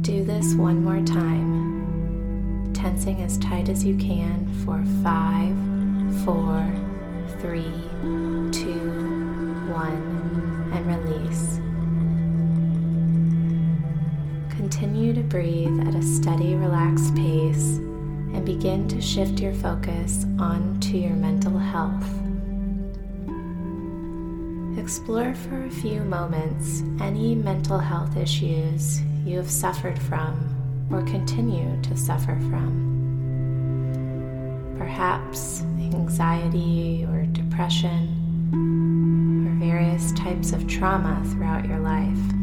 Do 0.00 0.24
this 0.24 0.54
one 0.54 0.82
more 0.82 1.00
time 1.06 2.72
tensing 2.74 3.22
as 3.22 3.38
tight 3.38 3.68
as 3.68 3.84
you 3.84 3.96
can 3.96 4.52
for 4.64 4.82
five, 5.04 5.54
four, 6.24 6.68
three, 7.40 7.72
two, 8.50 8.80
one, 9.72 10.72
and 10.74 10.84
release. 10.88 11.60
Continue 14.56 15.12
to 15.12 15.22
breathe 15.22 15.86
at 15.86 15.94
a 15.94 16.02
steady, 16.02 16.56
relaxed 16.56 17.14
pace 17.14 17.76
and 18.34 18.44
begin 18.44 18.88
to 18.88 19.00
shift 19.00 19.38
your 19.38 19.54
focus 19.54 20.26
onto 20.40 20.96
your 20.96 21.14
mental 21.14 21.56
health. 21.56 22.23
Explore 24.84 25.34
for 25.34 25.64
a 25.64 25.70
few 25.70 26.04
moments 26.04 26.82
any 27.00 27.34
mental 27.34 27.78
health 27.78 28.18
issues 28.18 29.00
you 29.24 29.38
have 29.38 29.50
suffered 29.50 29.98
from 29.98 30.36
or 30.92 31.00
continue 31.04 31.80
to 31.80 31.96
suffer 31.96 32.36
from. 32.50 32.84
Perhaps 34.76 35.62
anxiety 35.62 37.06
or 37.08 37.24
depression 37.32 38.10
or 39.48 39.54
various 39.66 40.12
types 40.12 40.52
of 40.52 40.68
trauma 40.68 41.18
throughout 41.30 41.64
your 41.66 41.78
life. 41.78 42.34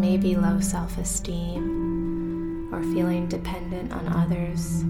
Maybe 0.00 0.36
low 0.36 0.58
self 0.58 0.96
esteem 0.96 2.72
or 2.72 2.82
feeling 2.94 3.28
dependent 3.28 3.92
on 3.92 4.08
others. 4.08 4.86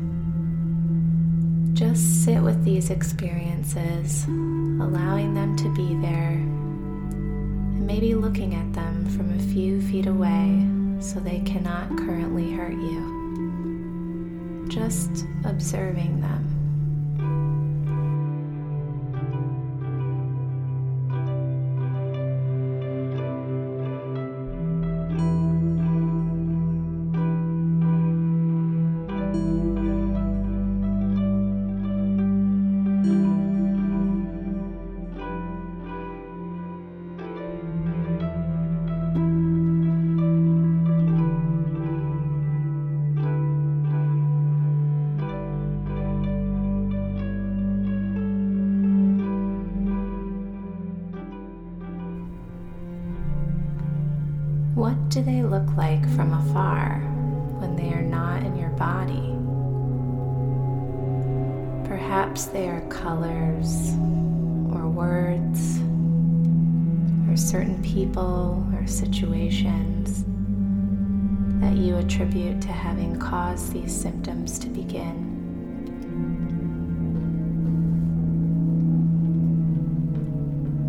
Just 1.75 2.25
sit 2.25 2.41
with 2.41 2.65
these 2.65 2.91
experiences, 2.91 4.25
allowing 4.27 5.35
them 5.35 5.57
to 5.57 5.69
be 5.75 5.97
there, 5.97 6.31
and 6.31 7.85
maybe 7.85 8.15
looking 8.15 8.55
at 8.55 8.73
them 8.73 9.05
from 9.07 9.33
a 9.35 9.43
few 9.53 9.83
feet 9.83 10.07
away 10.07 10.65
so 11.01 11.19
they 11.19 11.41
cannot 11.41 11.89
currently 11.99 12.53
hurt 12.53 12.75
you. 12.75 14.65
Just 14.69 15.27
observing 15.45 16.21
them. 16.21 16.54
What 54.95 55.09
do 55.09 55.23
they 55.23 55.43
look 55.43 55.77
like 55.77 56.09
from 56.11 56.33
afar 56.33 57.01
when 57.59 57.75
they 57.75 57.93
are 57.93 58.03
not 58.03 58.45
in 58.45 58.57
your 58.57 58.71
body? 58.71 59.35
Perhaps 61.89 62.45
they 62.45 62.69
are 62.69 62.81
colors 62.83 63.91
or 64.73 64.89
words 64.89 65.79
or 67.29 67.37
certain 67.37 67.83
people 67.83 68.65
or 68.77 68.87
situations 68.87 70.25
that 71.61 71.77
you 71.77 71.97
attribute 71.97 72.61
to 72.63 72.69
having 72.69 73.19
caused 73.19 73.73
these 73.73 73.93
symptoms 73.93 74.61
to 74.61 74.69
begin. 74.69 75.33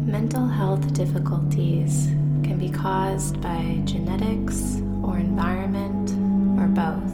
Mental 0.05 0.45
health 0.45 0.93
difficulties 0.93 2.11
can 2.55 2.71
be 2.71 2.73
caused 2.73 3.41
by 3.41 3.81
genetics 3.83 4.77
or 5.03 5.17
environment 5.17 6.11
or 6.57 6.67
both. 6.67 7.11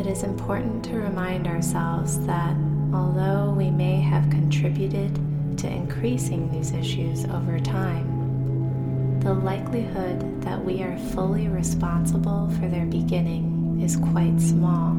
It 0.00 0.10
is 0.10 0.22
important 0.22 0.82
to 0.86 0.96
remind 0.96 1.46
ourselves 1.46 2.18
that 2.26 2.56
although 2.94 3.52
we 3.54 3.70
may 3.70 4.00
have 4.00 4.30
contributed 4.30 5.14
to 5.58 5.68
increasing 5.68 6.50
these 6.50 6.72
issues 6.72 7.26
over 7.26 7.60
time, 7.60 9.20
the 9.20 9.34
likelihood 9.34 10.40
that 10.40 10.64
we 10.64 10.82
are 10.82 10.96
fully 11.12 11.48
responsible 11.48 12.48
for 12.58 12.68
their 12.68 12.86
beginning 12.86 13.82
is 13.82 13.96
quite 13.96 14.40
small. 14.40 14.92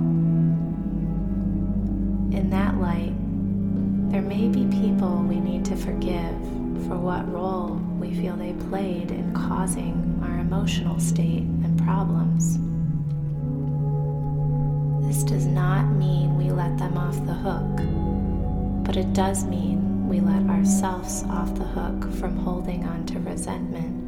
In 2.32 2.52
that 2.52 2.78
light, 2.78 3.16
there 4.12 4.22
may 4.22 4.48
be 4.48 4.68
people 4.80 5.24
we 5.28 5.40
need 5.40 5.66
to 5.66 5.76
forgive 5.76 6.36
for 6.88 6.98
what 6.98 7.32
role 7.32 7.76
we 8.00 8.14
feel 8.14 8.36
they 8.36 8.54
played 8.70 9.12
in 9.12 9.34
causing 9.34 10.20
our 10.24 10.40
emotional 10.40 11.00
state 11.00 11.44
and 11.44 11.82
problems. 11.84 12.58
This 15.08 15.24
does 15.24 15.46
not 15.46 15.86
mean 15.94 16.38
we 16.38 16.52
let 16.52 16.78
them 16.78 16.98
off 16.98 17.16
the 17.26 17.34
hook, 17.34 18.86
but 18.86 18.98
it 18.98 19.14
does 19.14 19.46
mean 19.46 20.08
we 20.08 20.20
let 20.20 20.50
ourselves 20.50 21.24
off 21.30 21.56
the 21.56 21.64
hook 21.64 22.12
from 22.16 22.36
holding 22.38 22.84
on 22.86 23.06
to 23.08 23.20
resentment. 23.20 24.04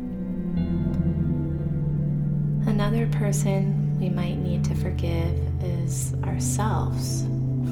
Another 2.68 3.08
person 3.08 3.98
we 4.00 4.10
might 4.10 4.38
need 4.38 4.63
to 4.66 4.75
forgive 4.75 5.36
is 5.63 6.13
ourselves 6.24 7.24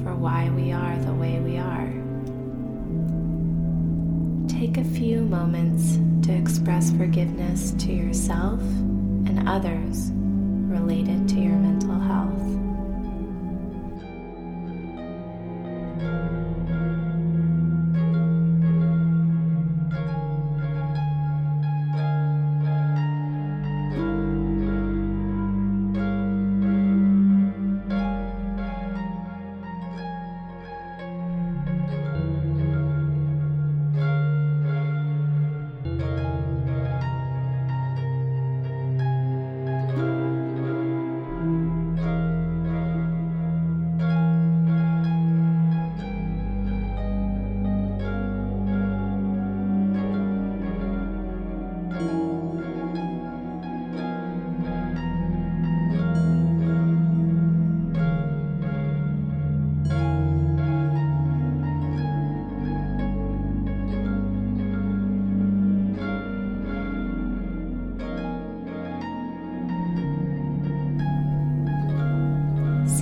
for 0.03 0.15
why 0.15 0.49
we 0.49 0.71
are 0.71 0.97
the 0.99 1.13
way 1.13 1.39
we 1.39 1.57
are. 1.57 2.04
Take 4.59 4.77
a 4.77 4.85
few 4.85 5.19
moments 5.19 5.99
to 6.25 6.33
express 6.33 6.89
forgiveness 6.91 7.71
to 7.71 7.91
yourself 7.91 8.61
and 8.61 9.49
others 9.49 10.11
related 10.13 11.27
to 11.29 11.35
your 11.41 11.57
mental 11.57 11.99
health. 11.99 12.54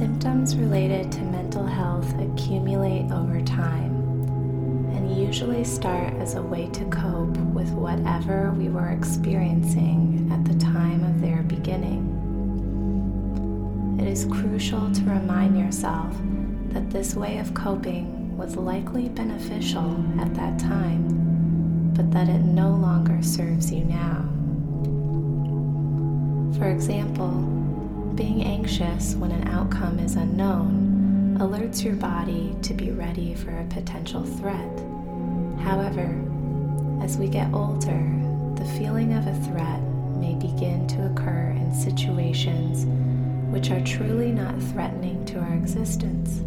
Symptoms 0.03 0.57
related 0.57 1.13
to 1.13 1.21
mental 1.21 1.65
health 1.65 2.13
accumulate 2.19 3.09
over 3.09 3.39
time 3.44 3.95
and 4.94 5.17
usually 5.17 5.63
start 5.63 6.13
as 6.15 6.35
a 6.35 6.41
way 6.41 6.67
to 6.71 6.83
cope 6.89 7.38
with 7.55 7.69
whatever 7.69 8.51
we 8.51 8.67
were 8.67 8.89
experiencing 8.89 10.29
at 10.29 10.44
the 10.44 10.59
time 10.59 11.05
of 11.05 11.21
their 11.21 11.41
beginning. 11.44 12.03
It 13.97 14.05
is 14.05 14.25
crucial 14.25 14.91
to 14.91 15.01
remind 15.03 15.57
yourself 15.57 16.13
that 16.73 16.89
this 16.89 17.15
way 17.15 17.38
of 17.38 17.53
coping 17.53 18.35
was 18.35 18.57
likely 18.57 19.07
beneficial 19.07 20.03
at 20.19 20.33
that 20.33 20.59
time, 20.59 21.94
but 21.94 22.11
that 22.11 22.27
it 22.27 22.41
no 22.41 22.71
longer 22.71 23.23
serves 23.23 23.71
you 23.71 23.85
now. 23.85 24.25
For 26.59 26.67
example, 26.67 27.52
being 28.15 28.44
anxious 28.44 29.15
when 29.15 29.31
an 29.31 29.48
outcome 29.48 29.98
is 29.98 30.15
unknown 30.15 31.38
alerts 31.39 31.83
your 31.83 31.95
body 31.95 32.56
to 32.62 32.74
be 32.74 32.92
ready 32.92 33.33
for 33.33 33.50
a 33.50 33.65
potential 33.65 34.24
threat. 34.24 34.80
However, 35.60 36.21
as 37.01 37.18
we 37.18 37.27
get 37.27 37.51
older, 37.54 38.04
the 38.56 38.65
feeling 38.77 39.13
of 39.13 39.25
a 39.25 39.33
threat 39.45 39.81
may 40.18 40.36
begin 40.36 40.88
to 40.89 41.07
occur 41.07 41.56
in 41.57 41.74
situations 41.74 42.86
which 43.51 43.71
are 43.71 43.81
truly 43.81 44.31
not 44.31 44.62
threatening 44.71 45.25
to 45.25 45.39
our 45.39 45.54
existence. 45.56 46.42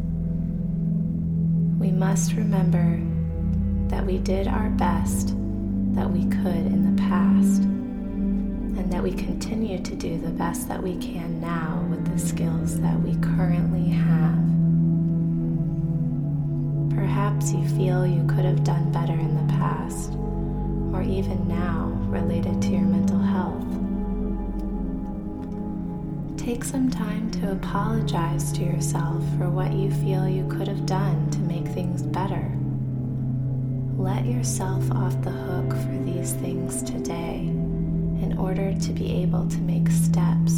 We 1.80 1.90
must 1.90 2.32
remember 2.34 3.00
that 3.88 4.06
we 4.06 4.18
did 4.18 4.46
our 4.46 4.70
best 4.70 5.34
that 5.94 6.10
we 6.10 6.24
could 6.26 6.66
in 6.66 6.94
the 6.94 7.02
past 7.02 7.75
and 8.78 8.92
that 8.92 9.02
we 9.02 9.12
continue 9.12 9.78
to 9.82 9.94
do 9.94 10.18
the 10.18 10.28
best 10.28 10.68
that 10.68 10.82
we 10.82 10.96
can 10.96 11.40
now 11.40 11.84
with 11.88 12.04
the 12.12 12.18
skills 12.18 12.78
that 12.80 13.00
we 13.00 13.14
currently 13.16 13.88
have. 13.88 14.36
Perhaps 16.94 17.52
you 17.52 17.66
feel 17.68 18.06
you 18.06 18.26
could 18.26 18.44
have 18.44 18.64
done 18.64 18.92
better 18.92 19.14
in 19.14 19.34
the 19.34 19.52
past, 19.54 20.12
or 20.92 21.02
even 21.02 21.48
now 21.48 21.86
related 22.08 22.60
to 22.62 22.68
your 22.68 22.82
mental 22.82 23.18
health. 23.18 23.62
Take 26.38 26.62
some 26.62 26.90
time 26.90 27.30
to 27.32 27.52
apologize 27.52 28.52
to 28.52 28.62
yourself 28.62 29.22
for 29.38 29.48
what 29.48 29.72
you 29.72 29.90
feel 29.90 30.28
you 30.28 30.46
could 30.48 30.68
have 30.68 30.84
done 30.84 31.30
to 31.30 31.38
make 31.40 31.66
things 31.68 32.02
better. 32.02 32.52
Let 33.96 34.26
yourself 34.26 34.90
off 34.92 35.20
the 35.22 35.30
hook 35.30 35.70
for 35.70 36.04
these 36.04 36.34
things 36.34 36.82
today 36.82 37.55
in 38.22 38.36
order 38.38 38.74
to 38.74 38.92
be 38.92 39.22
able 39.22 39.46
to 39.48 39.58
make 39.58 39.88
steps 39.90 40.55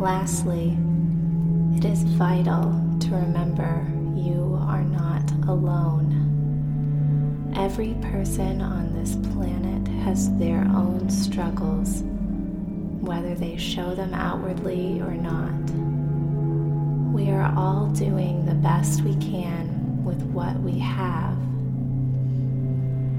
Lastly, 0.00 0.78
it 1.76 1.84
is 1.84 2.04
vital 2.04 2.72
to 3.00 3.10
remember 3.10 3.86
you 4.16 4.58
are 4.62 4.82
not 4.82 5.30
alone. 5.46 6.16
Every 7.54 7.92
person 8.00 8.62
on 8.62 8.94
this 8.94 9.16
planet 9.34 9.86
has 10.02 10.34
their 10.38 10.62
own 10.74 11.10
struggles, 11.10 12.02
whether 13.02 13.34
they 13.34 13.58
show 13.58 13.94
them 13.94 14.14
outwardly 14.14 15.02
or 15.02 15.12
not. 15.12 15.70
We 17.12 17.30
are 17.30 17.52
all 17.54 17.88
doing 17.88 18.46
the 18.46 18.54
best 18.54 19.02
we 19.02 19.16
can 19.16 20.02
with 20.02 20.22
what 20.22 20.58
we 20.60 20.78
have. 20.78 21.36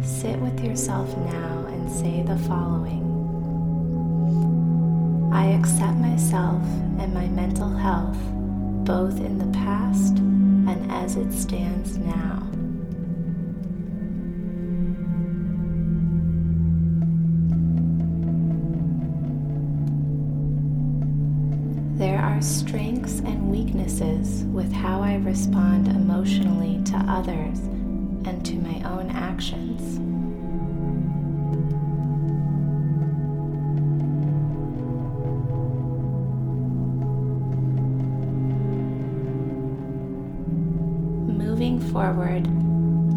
Sit 0.03 0.39
with 0.39 0.63
yourself 0.65 1.15
now 1.15 1.63
and 1.67 1.91
say 1.91 2.23
the 2.23 2.37
following. 2.47 3.10
I 5.31 5.47
accept 5.47 5.97
myself 5.97 6.61
and 6.99 7.13
my 7.13 7.27
mental 7.27 7.69
health 7.69 8.17
both 8.85 9.19
in 9.19 9.37
the 9.37 9.57
past 9.57 10.17
and 10.17 10.91
as 10.91 11.15
it 11.15 11.31
stands 11.31 11.97
now. 11.97 12.47
There 21.97 22.19
are 22.19 22.41
strengths 22.41 23.19
and 23.19 23.49
weaknesses 23.49 24.43
with 24.45 24.71
how 24.73 25.01
I 25.01 25.15
respond 25.15 25.87
emotionally 25.87 26.83
to 26.85 26.97
others 27.07 27.59
and 28.25 28.43
to 28.45 28.55
my 28.55 28.81
own 28.89 29.09
actions. 29.11 30.10
Forward, 42.01 42.47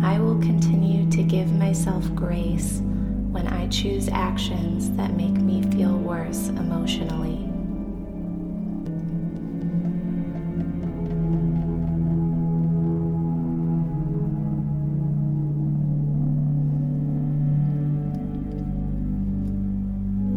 I 0.04 0.18
will 0.18 0.38
continue 0.40 1.10
to 1.10 1.22
give 1.22 1.50
myself 1.54 2.04
grace 2.14 2.82
when 3.30 3.46
I 3.46 3.66
choose 3.68 4.08
actions 4.08 4.90
that 4.90 5.14
make 5.14 5.32
me 5.32 5.62
feel 5.72 5.96
worse 5.96 6.48
emotionally. 6.48 7.40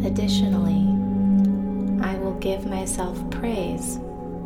Additionally, 0.07 0.87
I 2.01 2.17
will 2.19 2.39
give 2.39 2.65
myself 2.65 3.29
praise 3.29 3.97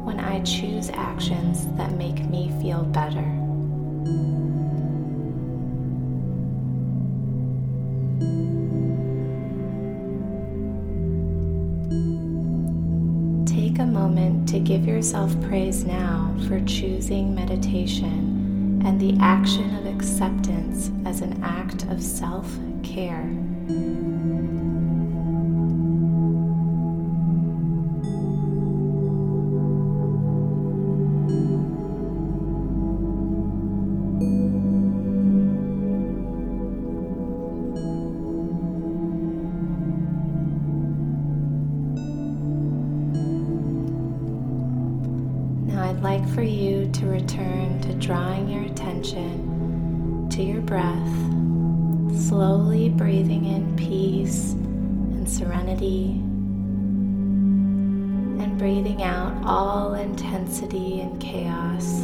when 0.03 0.19
I 0.19 0.41
choose 0.41 0.89
actions 0.89 1.67
that 1.77 1.91
make 1.91 2.25
me 2.31 2.51
feel 2.59 2.81
better. 2.81 3.50
Take 13.45 13.79
a 13.79 13.85
moment 13.85 14.49
to 14.49 14.59
give 14.59 14.85
yourself 14.85 15.39
praise 15.43 15.83
now 15.83 16.35
for 16.47 16.59
choosing 16.61 17.35
meditation 17.35 18.81
and 18.83 18.99
the 18.99 19.15
action 19.19 19.75
of 19.75 19.85
acceptance 19.85 20.89
as 21.05 21.21
an 21.21 21.41
act 21.43 21.83
of 21.85 22.01
self 22.01 22.57
care. 22.83 23.29
I'd 45.77 46.01
like 46.01 46.27
for 46.29 46.41
you 46.41 46.89
to 46.91 47.05
return 47.05 47.79
to 47.81 47.93
drawing 47.95 48.49
your 48.49 48.63
attention 48.63 50.29
to 50.29 50.43
your 50.43 50.61
breath, 50.61 51.15
slowly 52.17 52.89
breathing 52.89 53.45
in 53.45 53.75
peace 53.75 54.51
and 54.51 55.29
serenity, 55.29 56.11
and 58.41 58.57
breathing 58.57 59.03
out 59.03 59.33
all 59.45 59.93
intensity 59.93 61.01
and 61.01 61.19
chaos. 61.21 62.03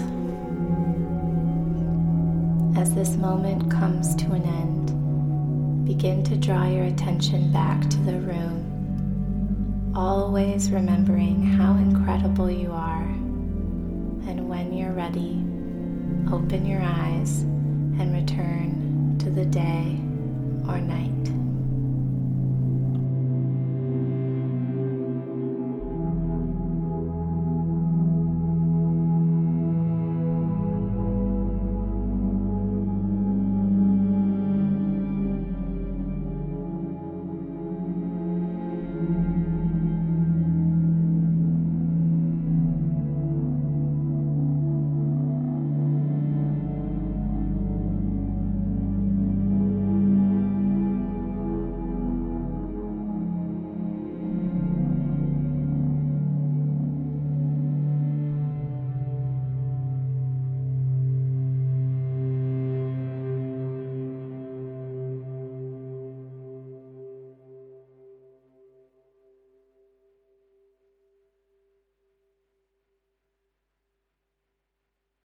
As 2.77 2.93
this 2.93 3.15
moment 3.15 3.71
comes 3.71 4.15
to 4.15 4.31
an 4.31 4.43
end, 4.43 5.85
begin 5.85 6.23
to 6.25 6.35
draw 6.35 6.67
your 6.67 6.85
attention 6.85 7.51
back 7.51 7.81
to 7.89 7.97
the 7.99 8.19
room, 8.19 9.93
always 9.95 10.71
remembering 10.71 11.41
how 11.41 11.73
incredible 11.73 12.49
you 12.49 12.71
are 12.71 13.16
and 14.27 14.49
when 14.49 14.73
you're 14.73 14.91
ready, 14.91 15.41
open 16.33 16.65
your 16.65 16.81
eyes 16.81 17.41
and 17.41 18.13
return 18.13 19.15
to 19.19 19.29
the 19.29 19.45
day 19.45 19.97
or 20.67 20.79
night. 20.79 21.46